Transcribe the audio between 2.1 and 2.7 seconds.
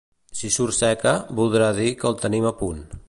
el tenim a